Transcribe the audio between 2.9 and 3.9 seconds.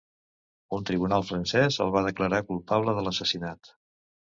de l'assassinat.